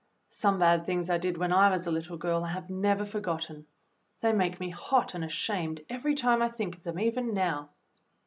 Some 0.31 0.57
bad 0.57 0.83
things 0.83 1.11
I 1.11 1.19
did 1.19 1.37
when 1.37 1.53
I 1.53 1.69
was 1.69 1.85
a 1.85 1.91
little 1.91 2.17
girl 2.17 2.43
I 2.43 2.47
have 2.53 2.71
never 2.71 3.05
forgotten. 3.05 3.67
They 4.21 4.33
make 4.33 4.59
me 4.59 4.71
hot 4.71 5.13
and 5.13 5.23
ashamed 5.23 5.81
every 5.91 6.15
time 6.15 6.41
I 6.41 6.49
think 6.49 6.75
of 6.75 6.81
them 6.81 6.97
even 6.99 7.35
now." 7.35 7.69